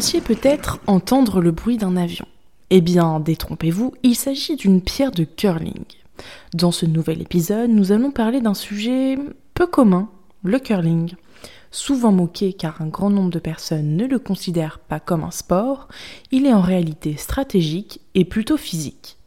pensiez 0.00 0.22
peut-être 0.22 0.80
entendre 0.86 1.42
le 1.42 1.50
bruit 1.50 1.76
d'un 1.76 1.94
avion. 1.94 2.24
Eh 2.70 2.80
bien, 2.80 3.20
détrompez-vous, 3.20 3.92
il 4.02 4.14
s'agit 4.14 4.56
d'une 4.56 4.80
pierre 4.80 5.10
de 5.10 5.24
curling. 5.24 5.84
Dans 6.54 6.72
ce 6.72 6.86
nouvel 6.86 7.20
épisode, 7.20 7.68
nous 7.68 7.92
allons 7.92 8.10
parler 8.10 8.40
d'un 8.40 8.54
sujet 8.54 9.18
peu 9.52 9.66
commun, 9.66 10.08
le 10.42 10.58
curling. 10.58 11.12
Souvent 11.70 12.12
moqué 12.12 12.54
car 12.54 12.80
un 12.80 12.86
grand 12.86 13.10
nombre 13.10 13.28
de 13.28 13.38
personnes 13.38 13.94
ne 13.94 14.06
le 14.06 14.18
considèrent 14.18 14.78
pas 14.78 15.00
comme 15.00 15.22
un 15.22 15.30
sport, 15.30 15.86
il 16.30 16.46
est 16.46 16.54
en 16.54 16.62
réalité 16.62 17.18
stratégique 17.18 18.00
et 18.14 18.24
plutôt 18.24 18.56
physique. 18.56 19.18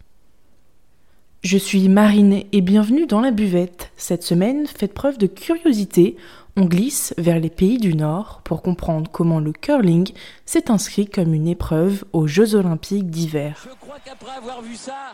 Je 1.43 1.59
suis 1.59 1.87
Marine 1.87 2.45
et 2.51 2.61
bienvenue 2.61 3.05
dans 3.05 3.21
la 3.21 3.29
buvette. 3.29 3.82
Cette 3.97 4.23
semaine, 4.23 4.67
faites 4.67 4.93
preuve 4.93 5.17
de 5.17 5.27
curiosité. 5.27 6.17
On 6.55 6.65
glisse 6.65 7.13
vers 7.17 7.39
les 7.39 7.49
pays 7.49 7.77
du 7.77 7.95
Nord 7.95 8.41
pour 8.43 8.61
comprendre 8.61 9.09
comment 9.11 9.39
le 9.39 9.53
curling 9.53 10.11
s'est 10.45 10.69
inscrit 10.69 11.07
comme 11.07 11.33
une 11.33 11.47
épreuve 11.47 12.03
aux 12.13 12.27
Jeux 12.27 12.55
Olympiques 12.55 13.09
d'hiver. 13.09 13.65
Je 13.69 13.75
crois 13.79 13.97
qu'après 14.03 14.35
avoir 14.37 14.61
vu 14.61 14.75
ça, 14.75 15.13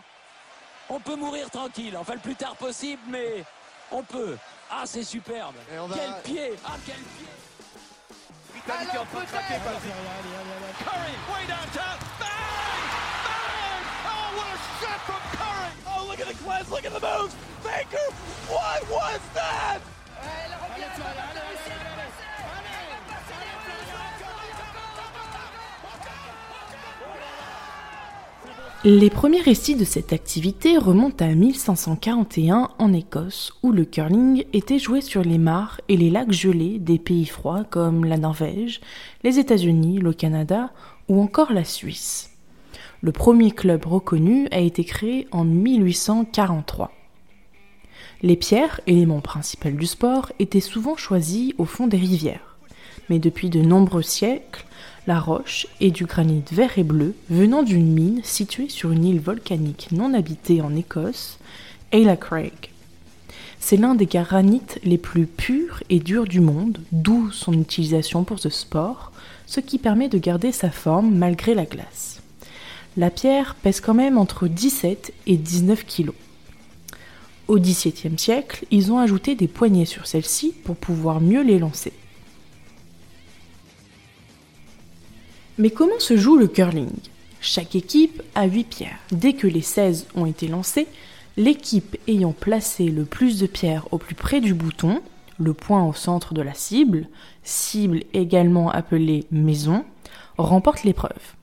on 0.88 0.98
peut 1.00 1.16
mourir 1.16 1.48
tranquille. 1.50 1.96
Enfin, 1.98 2.14
le 2.14 2.20
plus 2.20 2.34
tard 2.34 2.56
possible, 2.56 3.00
mais 3.10 3.44
on 3.92 4.02
peut. 4.02 4.36
Ah, 4.70 4.82
c'est 4.84 5.02
superbe. 5.04 5.54
Et 5.74 5.78
on 5.78 5.86
va- 5.86 5.96
Quel 5.96 6.32
pied 6.34 6.50
Ah, 6.66 6.76
quel 6.84 6.94
pied 6.96 7.26
L'Italie 8.54 8.90
qui 8.90 8.96
est 8.96 8.98
en 8.98 9.04
train 9.06 9.20
de 9.20 9.26
craquer 9.26 9.60
par 9.64 9.80
Curry, 10.78 11.14
way 11.32 11.46
down 11.48 11.68
top. 11.72 12.09
Les 28.82 29.10
premiers 29.10 29.42
récits 29.42 29.74
de 29.74 29.84
cette 29.84 30.14
activité 30.14 30.78
remontent 30.78 31.22
à 31.22 31.28
1541 31.28 32.70
en 32.78 32.92
Écosse, 32.94 33.52
où 33.62 33.72
le 33.72 33.84
curling 33.84 34.44
était 34.54 34.78
joué 34.78 35.02
sur 35.02 35.22
les 35.22 35.36
mares 35.36 35.82
et 35.88 35.98
les 35.98 36.08
lacs 36.08 36.32
gelés 36.32 36.78
des 36.78 36.98
pays 36.98 37.26
froids 37.26 37.64
comme 37.64 38.06
la 38.06 38.16
Norvège, 38.16 38.80
les 39.22 39.38
États-Unis, 39.38 39.98
le 39.98 40.14
Canada 40.14 40.70
ou 41.08 41.20
encore 41.20 41.52
la 41.52 41.64
Suisse. 41.64 42.29
Le 43.02 43.12
premier 43.12 43.50
club 43.50 43.86
reconnu 43.86 44.46
a 44.50 44.58
été 44.58 44.84
créé 44.84 45.26
en 45.30 45.44
1843. 45.44 46.92
Les 48.22 48.36
pierres, 48.36 48.82
élément 48.86 49.20
principal 49.20 49.74
du 49.74 49.86
sport, 49.86 50.30
étaient 50.38 50.60
souvent 50.60 50.98
choisies 50.98 51.54
au 51.56 51.64
fond 51.64 51.86
des 51.86 51.96
rivières. 51.96 52.58
Mais 53.08 53.18
depuis 53.18 53.48
de 53.48 53.62
nombreux 53.62 54.02
siècles, 54.02 54.66
la 55.06 55.18
roche 55.18 55.66
est 55.80 55.90
du 55.90 56.04
granit 56.04 56.42
vert 56.52 56.78
et 56.78 56.84
bleu 56.84 57.14
venant 57.30 57.62
d'une 57.62 57.90
mine 57.90 58.20
située 58.22 58.68
sur 58.68 58.92
une 58.92 59.06
île 59.06 59.20
volcanique 59.20 59.88
non 59.92 60.12
habitée 60.12 60.60
en 60.60 60.76
Écosse, 60.76 61.38
Ayla 61.92 62.18
Craig. 62.18 62.52
C'est 63.60 63.78
l'un 63.78 63.94
des 63.94 64.06
granites 64.06 64.78
les 64.84 64.98
plus 64.98 65.24
purs 65.24 65.82
et 65.88 66.00
durs 66.00 66.26
du 66.26 66.40
monde, 66.40 66.78
d'où 66.92 67.30
son 67.30 67.54
utilisation 67.54 68.24
pour 68.24 68.40
ce 68.40 68.50
sport, 68.50 69.10
ce 69.46 69.60
qui 69.60 69.78
permet 69.78 70.10
de 70.10 70.18
garder 70.18 70.52
sa 70.52 70.70
forme 70.70 71.14
malgré 71.14 71.54
la 71.54 71.64
glace. 71.64 72.19
La 72.96 73.10
pierre 73.10 73.54
pèse 73.54 73.80
quand 73.80 73.94
même 73.94 74.18
entre 74.18 74.48
17 74.48 75.12
et 75.26 75.36
19 75.36 75.84
kilos. 75.84 76.14
Au 77.46 77.58
XVIIe 77.58 78.18
siècle, 78.18 78.66
ils 78.70 78.90
ont 78.92 78.98
ajouté 78.98 79.34
des 79.34 79.48
poignées 79.48 79.84
sur 79.84 80.06
celles-ci 80.06 80.54
pour 80.64 80.76
pouvoir 80.76 81.20
mieux 81.20 81.42
les 81.42 81.58
lancer. 81.58 81.92
Mais 85.58 85.70
comment 85.70 85.98
se 85.98 86.16
joue 86.16 86.36
le 86.36 86.48
curling? 86.48 86.90
Chaque 87.40 87.74
équipe 87.74 88.22
a 88.34 88.46
8 88.46 88.64
pierres. 88.64 88.98
Dès 89.12 89.34
que 89.34 89.46
les 89.46 89.62
16 89.62 90.08
ont 90.14 90.26
été 90.26 90.48
lancées, 90.48 90.86
l'équipe 91.36 91.96
ayant 92.08 92.32
placé 92.32 92.84
le 92.84 93.04
plus 93.04 93.38
de 93.38 93.46
pierres 93.46 93.86
au 93.92 93.98
plus 93.98 94.14
près 94.14 94.40
du 94.40 94.54
bouton, 94.54 95.00
le 95.38 95.54
point 95.54 95.84
au 95.84 95.92
centre 95.92 96.34
de 96.34 96.42
la 96.42 96.54
cible, 96.54 97.08
cible 97.44 98.02
également 98.12 98.70
appelée 98.70 99.26
maison, 99.30 99.84
remporte 100.38 100.84
l'épreuve. 100.84 101.34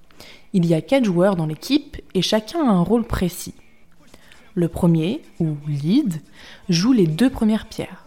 Il 0.53 0.65
y 0.65 0.73
a 0.73 0.81
4 0.81 1.03
joueurs 1.03 1.35
dans 1.35 1.45
l'équipe 1.45 2.01
et 2.13 2.21
chacun 2.21 2.67
a 2.67 2.71
un 2.71 2.81
rôle 2.81 3.03
précis. 3.03 3.53
Le 4.55 4.67
premier, 4.67 5.21
ou 5.39 5.55
lead, 5.67 6.21
joue 6.69 6.93
les 6.93 7.07
deux 7.07 7.29
premières 7.29 7.67
pierres. 7.67 8.05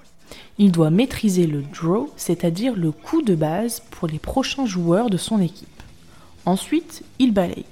Il 0.58 0.72
doit 0.72 0.90
maîtriser 0.90 1.46
le 1.46 1.62
draw, 1.62 2.10
c'est-à-dire 2.16 2.74
le 2.74 2.92
coup 2.92 3.22
de 3.22 3.34
base 3.34 3.82
pour 3.90 4.08
les 4.08 4.18
prochains 4.18 4.66
joueurs 4.66 5.10
de 5.10 5.16
son 5.16 5.40
équipe. 5.40 5.68
Ensuite, 6.44 7.02
il 7.18 7.32
balaye. 7.32 7.64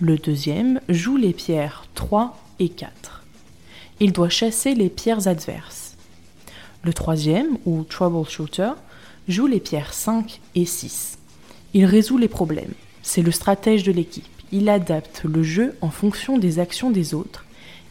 Le 0.00 0.18
deuxième 0.18 0.80
joue 0.88 1.16
les 1.16 1.32
pierres 1.32 1.86
3 1.94 2.36
et 2.58 2.68
4. 2.70 3.22
Il 4.00 4.12
doit 4.12 4.28
chasser 4.28 4.74
les 4.74 4.88
pierres 4.88 5.28
adverses. 5.28 5.96
Le 6.82 6.92
troisième, 6.92 7.58
ou 7.66 7.84
troubleshooter, 7.84 8.72
joue 9.28 9.46
les 9.46 9.60
pierres 9.60 9.94
5 9.94 10.40
et 10.56 10.64
6. 10.64 11.18
Il 11.74 11.84
résout 11.84 12.18
les 12.18 12.28
problèmes. 12.28 12.74
C'est 13.02 13.22
le 13.22 13.30
stratège 13.30 13.82
de 13.82 13.92
l'équipe. 13.92 14.26
Il 14.52 14.68
adapte 14.68 15.24
le 15.24 15.42
jeu 15.42 15.76
en 15.80 15.90
fonction 15.90 16.38
des 16.38 16.58
actions 16.58 16.90
des 16.90 17.14
autres 17.14 17.44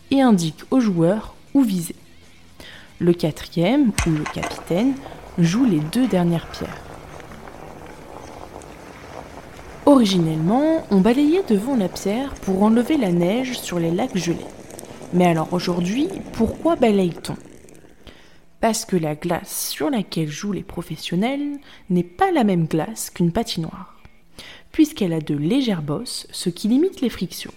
et 0.10 0.22
indique 0.22 0.64
aux 0.72 0.80
joueurs 0.80 1.36
où 1.54 1.62
viser. 1.62 1.96
Le 3.00 3.14
quatrième, 3.14 3.92
ou 4.08 4.12
le 4.12 4.24
capitaine, 4.24 4.94
joue 5.38 5.66
les 5.66 5.80
deux 5.80 6.08
dernières 6.08 6.48
pierres. 6.48 6.82
Originellement, 9.86 10.86
on 10.92 11.00
balayait 11.00 11.44
devant 11.48 11.76
la 11.76 11.90
pierre 11.90 12.34
pour 12.36 12.62
enlever 12.64 12.98
la 12.98 13.12
neige 13.12 13.60
sur 13.60 13.80
les 13.80 13.92
lacs 13.92 14.16
gelés. 14.16 14.38
Mais 15.14 15.26
alors 15.26 15.52
aujourd'hui, 15.52 16.08
pourquoi 16.34 16.76
balaye-t-on? 16.76 17.36
Parce 18.60 18.86
que 18.86 18.96
la 18.96 19.16
glace 19.16 19.70
sur 19.70 19.90
laquelle 19.90 20.30
jouent 20.30 20.54
les 20.54 20.62
professionnels 20.62 21.58
n'est 21.90 22.04
pas 22.04 22.32
la 22.32 22.44
même 22.44 22.68
glace 22.68 23.10
qu'une 23.10 23.32
patinoire, 23.32 23.96
puisqu'elle 24.72 25.14
a 25.14 25.22
de 25.22 25.36
légères 25.36 25.82
bosses, 25.82 26.28
ce 26.32 26.50
qui 26.50 26.68
limite 26.68 27.02
les 27.02 27.09
frictions. 27.09 27.54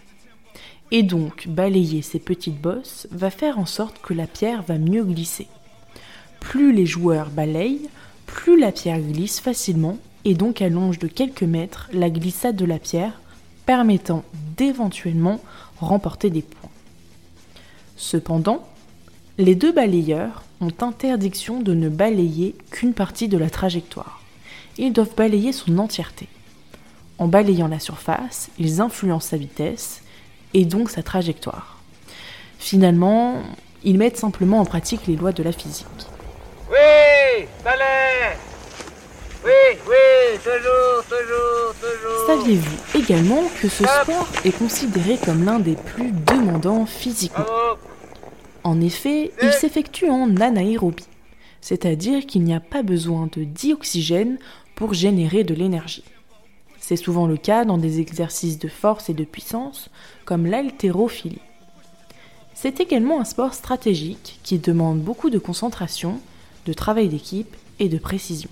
Et 0.90 1.02
donc, 1.02 1.48
balayer 1.48 2.02
ces 2.02 2.18
petites 2.18 2.60
bosses 2.60 3.08
va 3.10 3.30
faire 3.30 3.58
en 3.58 3.66
sorte 3.66 4.00
que 4.00 4.14
la 4.14 4.26
pierre 4.26 4.62
va 4.62 4.78
mieux 4.78 5.04
glisser. 5.04 5.48
Plus 6.40 6.72
les 6.72 6.86
joueurs 6.86 7.30
balayent, 7.30 7.88
plus 8.26 8.58
la 8.58 8.72
pierre 8.72 9.00
glisse 9.00 9.40
facilement 9.40 9.98
et 10.24 10.34
donc 10.34 10.62
allonge 10.62 10.98
de 10.98 11.06
quelques 11.06 11.42
mètres 11.42 11.88
la 11.92 12.10
glissade 12.10 12.56
de 12.56 12.64
la 12.64 12.78
pierre, 12.78 13.20
permettant 13.66 14.24
d'éventuellement 14.56 15.40
remporter 15.78 16.30
des 16.30 16.42
points. 16.42 16.70
Cependant, 17.96 18.66
les 19.38 19.54
deux 19.54 19.72
balayeurs 19.72 20.44
ont 20.60 20.72
interdiction 20.80 21.60
de 21.60 21.74
ne 21.74 21.88
balayer 21.88 22.54
qu'une 22.70 22.94
partie 22.94 23.28
de 23.28 23.38
la 23.38 23.50
trajectoire. 23.50 24.22
Ils 24.78 24.92
doivent 24.92 25.14
balayer 25.16 25.52
son 25.52 25.78
entièreté. 25.78 26.28
En 27.18 27.28
balayant 27.28 27.68
la 27.68 27.78
surface, 27.78 28.50
ils 28.58 28.80
influencent 28.80 29.28
sa 29.28 29.36
vitesse 29.36 30.02
et 30.52 30.64
donc 30.64 30.90
sa 30.90 31.02
trajectoire. 31.02 31.78
Finalement, 32.58 33.42
ils 33.84 33.98
mettent 33.98 34.16
simplement 34.16 34.60
en 34.60 34.64
pratique 34.64 35.06
les 35.06 35.16
lois 35.16 35.32
de 35.32 35.42
la 35.42 35.52
physique. 35.52 35.86
Oui, 36.70 37.46
balai 37.62 38.36
Oui, 39.44 39.78
oui, 39.86 40.38
toujours, 40.42 41.04
toujours, 41.04 41.74
toujours 41.74 42.26
Saviez-vous 42.26 42.98
également 42.98 43.42
que 43.60 43.68
ce 43.68 43.84
sport 43.84 44.26
est 44.44 44.56
considéré 44.58 45.18
comme 45.24 45.44
l'un 45.44 45.60
des 45.60 45.76
plus 45.76 46.10
demandants 46.10 46.86
physiquement? 46.86 47.44
En 48.64 48.80
effet, 48.80 49.30
il 49.42 49.52
s'effectue 49.52 50.08
en 50.08 50.34
anaérobie, 50.40 51.06
c'est-à-dire 51.60 52.24
qu'il 52.26 52.42
n'y 52.42 52.54
a 52.54 52.60
pas 52.60 52.82
besoin 52.82 53.28
de 53.36 53.44
dioxygène 53.44 54.38
pour 54.74 54.94
générer 54.94 55.44
de 55.44 55.54
l'énergie. 55.54 56.04
C'est 56.86 56.96
souvent 56.96 57.26
le 57.26 57.38
cas 57.38 57.64
dans 57.64 57.78
des 57.78 58.00
exercices 58.00 58.58
de 58.58 58.68
force 58.68 59.08
et 59.08 59.14
de 59.14 59.24
puissance, 59.24 59.88
comme 60.26 60.44
l'haltérophilie. 60.44 61.40
C'est 62.52 62.78
également 62.78 63.22
un 63.22 63.24
sport 63.24 63.54
stratégique 63.54 64.38
qui 64.42 64.58
demande 64.58 65.00
beaucoup 65.00 65.30
de 65.30 65.38
concentration, 65.38 66.20
de 66.66 66.74
travail 66.74 67.08
d'équipe 67.08 67.56
et 67.78 67.88
de 67.88 67.96
précision. 67.96 68.50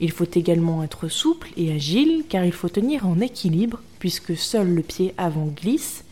Il 0.00 0.10
faut 0.10 0.24
également 0.24 0.82
être 0.82 1.08
souple 1.08 1.50
et 1.58 1.70
agile 1.70 2.24
car 2.30 2.46
il 2.46 2.52
faut 2.52 2.70
tenir 2.70 3.06
en 3.06 3.20
équilibre 3.20 3.82
puisque 3.98 4.34
seul 4.34 4.74
le 4.74 4.82
pied 4.82 5.12
avant 5.18 5.52
glisse 5.54 6.04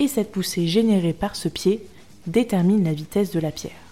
et 0.00 0.08
cette 0.08 0.32
poussée 0.32 0.66
générée 0.66 1.12
par 1.12 1.36
ce 1.36 1.50
pied 1.50 1.86
détermine 2.26 2.84
la 2.84 2.94
vitesse 2.94 3.32
de 3.32 3.40
la 3.40 3.50
pierre. 3.50 3.85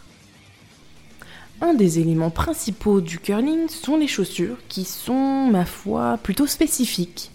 Un 1.61 1.75
des 1.75 1.99
éléments 1.99 2.31
principaux 2.31 3.01
du 3.01 3.19
curling 3.19 3.69
sont 3.69 3.97
les 3.97 4.09
chaussures 4.09 4.59
qui 4.69 4.85
sont, 4.85 5.47
ma 5.51 5.65
foi, 5.65 6.19
plutôt 6.23 6.47
spécifiques. 6.47 7.31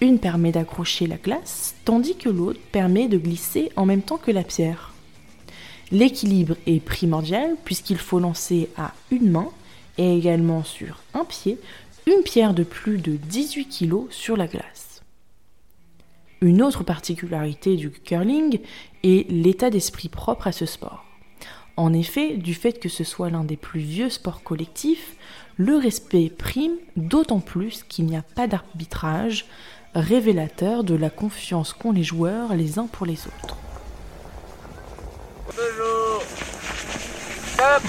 Une 0.00 0.18
permet 0.18 0.50
d'accrocher 0.50 1.06
la 1.06 1.16
glace, 1.16 1.74
tandis 1.84 2.16
que 2.16 2.30
l'autre 2.30 2.60
permet 2.72 3.06
de 3.06 3.18
glisser 3.18 3.70
en 3.76 3.84
même 3.84 4.02
temps 4.02 4.16
que 4.16 4.30
la 4.30 4.44
pierre. 4.44 4.94
L'équilibre 5.92 6.56
est 6.66 6.82
primordial 6.82 7.56
puisqu'il 7.64 7.98
faut 7.98 8.18
lancer 8.18 8.70
à 8.76 8.94
une 9.10 9.30
main 9.30 9.50
et 9.98 10.16
également 10.16 10.64
sur 10.64 11.02
un 11.12 11.24
pied 11.24 11.58
une 12.06 12.22
pierre 12.22 12.54
de 12.54 12.64
plus 12.64 12.98
de 12.98 13.16
18 13.16 13.66
kg 13.66 14.10
sur 14.10 14.36
la 14.36 14.46
glace. 14.46 15.02
Une 16.40 16.62
autre 16.62 16.82
particularité 16.82 17.76
du 17.76 17.90
curling 17.90 18.60
est 19.02 19.30
l'état 19.30 19.68
d'esprit 19.68 20.08
propre 20.08 20.46
à 20.46 20.52
ce 20.52 20.64
sport. 20.64 21.09
En 21.76 21.92
effet, 21.92 22.36
du 22.36 22.54
fait 22.54 22.78
que 22.78 22.88
ce 22.88 23.04
soit 23.04 23.30
l'un 23.30 23.44
des 23.44 23.56
plus 23.56 23.80
vieux 23.80 24.10
sports 24.10 24.42
collectifs, 24.42 25.16
le 25.56 25.76
respect 25.76 26.30
prime 26.30 26.76
d'autant 26.96 27.40
plus 27.40 27.84
qu'il 27.88 28.06
n'y 28.06 28.16
a 28.16 28.22
pas 28.22 28.46
d'arbitrage, 28.46 29.46
révélateur 29.94 30.84
de 30.84 30.94
la 30.94 31.10
confiance 31.10 31.72
qu'ont 31.72 31.92
les 31.92 32.02
joueurs 32.02 32.54
les 32.54 32.78
uns 32.78 32.86
pour 32.86 33.06
les 33.06 33.18
autres. 33.26 33.56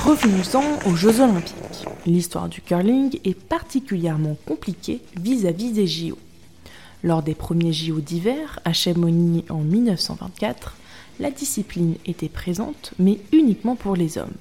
Revenons-en 0.03 0.89
aux 0.89 0.95
Jeux 0.95 1.21
Olympiques. 1.21 1.55
L'histoire 2.05 2.49
du 2.49 2.61
curling 2.61 3.19
est 3.23 3.39
particulièrement 3.39 4.35
compliquée 4.45 5.01
vis-à-vis 5.15 5.71
des 5.71 5.87
JO. 5.87 6.17
Lors 7.03 7.23
des 7.23 7.33
premiers 7.33 7.73
JO 7.73 7.99
d'hiver, 7.99 8.59
à 8.63 8.73
Chamonix 8.73 9.43
en 9.49 9.59
1924, 9.59 10.75
la 11.19 11.31
discipline 11.31 11.95
était 12.05 12.29
présente, 12.29 12.93
mais 12.99 13.19
uniquement 13.31 13.75
pour 13.75 13.95
les 13.95 14.17
hommes. 14.19 14.35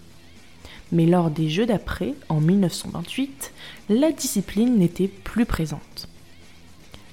Mais 0.92 1.06
lors 1.06 1.30
des 1.30 1.48
Jeux 1.48 1.66
d'après, 1.66 2.14
en 2.28 2.40
1928, 2.40 3.52
la 3.88 4.12
discipline 4.12 4.76
n'était 4.76 5.08
plus 5.08 5.46
présente. 5.46 6.08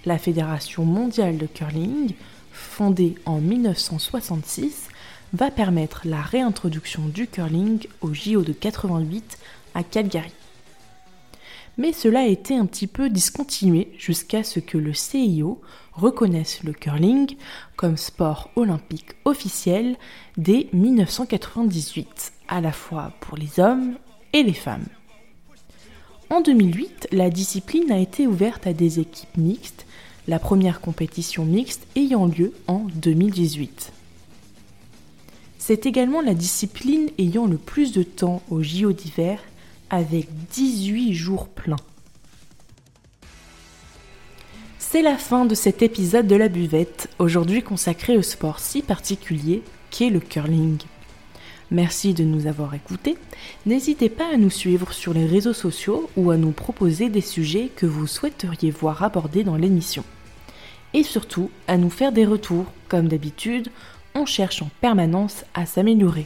La 0.05 0.17
Fédération 0.17 0.83
mondiale 0.83 1.37
de 1.37 1.45
curling, 1.45 2.13
fondée 2.51 3.15
en 3.25 3.39
1966, 3.39 4.89
va 5.33 5.51
permettre 5.51 6.01
la 6.05 6.21
réintroduction 6.21 7.07
du 7.07 7.27
curling 7.27 7.85
au 8.01 8.13
JO 8.13 8.41
de 8.41 8.53
88 8.53 9.37
à 9.75 9.83
Calgary. 9.83 10.31
Mais 11.77 11.93
cela 11.93 12.21
a 12.21 12.25
été 12.25 12.55
un 12.55 12.65
petit 12.65 12.87
peu 12.87 13.09
discontinué 13.09 13.91
jusqu'à 13.97 14.43
ce 14.43 14.59
que 14.59 14.77
le 14.77 14.93
CIO 14.93 15.61
reconnaisse 15.93 16.63
le 16.63 16.73
curling 16.73 17.35
comme 17.75 17.97
sport 17.97 18.49
olympique 18.55 19.11
officiel 19.25 19.95
dès 20.37 20.67
1998, 20.73 22.33
à 22.47 22.61
la 22.61 22.71
fois 22.71 23.13
pour 23.19 23.37
les 23.37 23.59
hommes 23.59 23.95
et 24.33 24.43
les 24.43 24.53
femmes. 24.53 24.87
En 26.29 26.41
2008, 26.41 27.09
la 27.11 27.29
discipline 27.29 27.91
a 27.91 27.99
été 27.99 28.27
ouverte 28.27 28.67
à 28.67 28.73
des 28.73 28.99
équipes 28.99 29.37
mixtes, 29.37 29.85
la 30.27 30.39
première 30.39 30.81
compétition 30.81 31.45
mixte 31.45 31.87
ayant 31.95 32.25
lieu 32.25 32.53
en 32.67 32.85
2018. 32.95 33.93
C'est 35.57 35.85
également 35.85 36.21
la 36.21 36.33
discipline 36.33 37.09
ayant 37.17 37.45
le 37.45 37.57
plus 37.57 37.91
de 37.91 38.03
temps 38.03 38.41
au 38.49 38.61
JO 38.61 38.91
d'hiver 38.91 39.39
avec 39.89 40.27
18 40.51 41.13
jours 41.13 41.47
pleins. 41.47 41.75
C'est 44.77 45.01
la 45.01 45.17
fin 45.17 45.45
de 45.45 45.55
cet 45.55 45.81
épisode 45.81 46.27
de 46.27 46.35
la 46.35 46.47
buvette, 46.47 47.09
aujourd'hui 47.19 47.61
consacré 47.61 48.17
au 48.17 48.21
sport 48.21 48.59
si 48.59 48.81
particulier 48.81 49.61
qu'est 49.91 50.09
le 50.09 50.19
curling. 50.19 50.77
Merci 51.69 52.13
de 52.13 52.23
nous 52.23 52.47
avoir 52.47 52.73
écoutés. 52.73 53.17
N'hésitez 53.65 54.07
pas 54.07 54.33
à 54.33 54.37
nous 54.37 54.49
suivre 54.49 54.93
sur 54.93 55.13
les 55.13 55.25
réseaux 55.25 55.53
sociaux 55.53 56.09
ou 56.15 56.31
à 56.31 56.37
nous 56.37 56.51
proposer 56.51 57.09
des 57.09 57.21
sujets 57.21 57.69
que 57.75 57.85
vous 57.85 58.07
souhaiteriez 58.07 58.71
voir 58.71 59.03
abordés 59.03 59.43
dans 59.43 59.57
l'émission. 59.57 60.05
Et 60.93 61.03
surtout, 61.03 61.51
à 61.67 61.77
nous 61.77 61.89
faire 61.89 62.13
des 62.13 62.25
retours, 62.25 62.65
comme 62.87 63.09
d'habitude, 63.09 63.67
on 64.15 64.25
cherche 64.25 64.61
en 64.61 64.69
permanence 64.79 65.43
à 65.53 65.65
s'améliorer. 65.65 66.25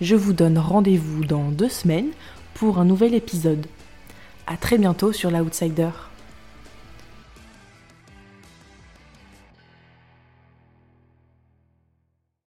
Je 0.00 0.14
vous 0.14 0.32
donne 0.32 0.58
rendez-vous 0.58 1.24
dans 1.24 1.50
deux 1.50 1.68
semaines 1.68 2.10
pour 2.58 2.80
un 2.80 2.84
nouvel 2.84 3.14
épisode. 3.14 3.66
A 4.48 4.56
très 4.56 4.78
bientôt 4.78 5.12
sur 5.12 5.30
l'Outsider. 5.30 5.90